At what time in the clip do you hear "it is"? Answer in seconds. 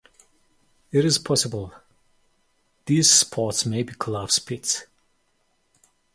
0.91-1.19